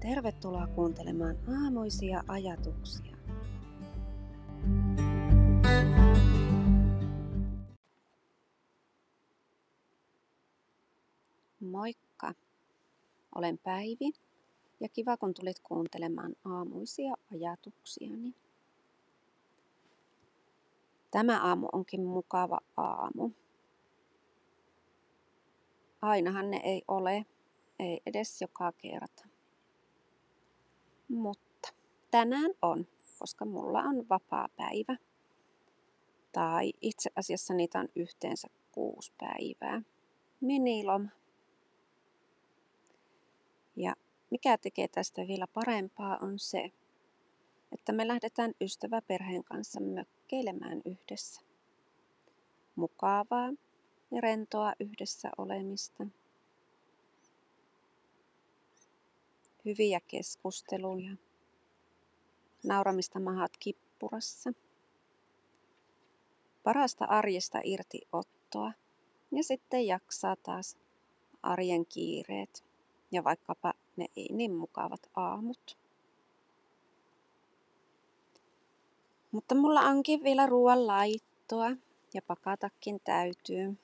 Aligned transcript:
Tervetuloa 0.00 0.66
kuuntelemaan 0.66 1.36
aamuisia 1.64 2.22
ajatuksia. 2.28 3.16
Moikka! 11.60 12.34
Olen 13.34 13.58
Päivi 13.58 14.12
ja 14.80 14.88
kiva 14.88 15.16
kun 15.16 15.34
tulit 15.34 15.60
kuuntelemaan 15.62 16.36
aamuisia 16.44 17.14
ajatuksiani. 17.32 18.34
Tämä 21.10 21.40
aamu 21.42 21.68
onkin 21.72 22.04
mukava 22.04 22.60
aamu. 22.76 23.30
Ainahan 26.02 26.50
ne 26.50 26.56
ei 26.64 26.82
ole, 26.88 27.26
ei 27.78 28.00
edes 28.06 28.40
joka 28.40 28.72
kerta. 28.72 29.24
Mutta 31.08 31.72
tänään 32.10 32.50
on, 32.62 32.86
koska 33.18 33.44
mulla 33.44 33.82
on 33.82 34.08
vapaa 34.08 34.48
päivä. 34.56 34.96
Tai 36.32 36.72
itse 36.80 37.10
asiassa 37.16 37.54
niitä 37.54 37.78
on 37.78 37.88
yhteensä 37.96 38.48
kuusi 38.72 39.12
päivää. 39.18 39.82
Miniloma. 40.40 41.08
Ja 43.76 43.94
mikä 44.30 44.58
tekee 44.58 44.88
tästä 44.88 45.28
vielä 45.28 45.46
parempaa 45.46 46.18
on 46.20 46.38
se, 46.38 46.72
että 47.72 47.92
me 47.92 48.08
lähdetään 48.08 48.52
ystäväperheen 48.60 49.44
kanssa 49.44 49.80
mökkeilemään 49.80 50.82
yhdessä. 50.84 51.40
Mukavaa 52.76 53.52
ja 54.10 54.20
rentoa 54.20 54.72
yhdessä 54.80 55.30
olemista. 55.38 56.06
Hyviä 59.66 60.00
keskusteluja. 60.08 61.16
Nauramista 62.64 63.20
mahat 63.20 63.52
kippurassa. 63.58 64.52
Parasta 66.62 67.04
arjesta 67.04 67.60
irtiottoa 67.64 68.72
ja 69.32 69.44
sitten 69.44 69.86
jaksaa 69.86 70.36
taas 70.36 70.76
arjen 71.42 71.86
kiireet 71.86 72.64
ja 73.12 73.24
vaikkapa 73.24 73.74
ne 73.96 74.06
ei 74.16 74.28
niin 74.32 74.54
mukavat 74.54 75.10
aamut. 75.16 75.78
Mutta 79.32 79.54
mulla 79.54 79.80
onkin 79.80 80.22
vielä 80.22 80.46
ruoan 80.46 80.86
laittoa 80.86 81.70
ja 82.14 82.22
pakatakin 82.26 83.00
täytyy. 83.04 83.76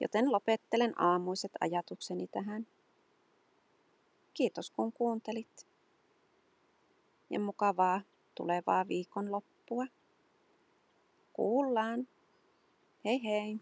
Joten 0.00 0.32
lopettelen 0.32 1.00
aamuiset 1.00 1.52
ajatukseni 1.60 2.26
tähän. 2.26 2.66
Kiitos 4.36 4.70
kun 4.70 4.92
kuuntelit. 4.92 5.66
Ja 7.30 7.40
mukavaa 7.40 8.00
tulevaa 8.34 8.88
viikonloppua. 8.88 9.86
Kuullaan. 11.32 12.08
Hei 13.04 13.24
hei. 13.24 13.60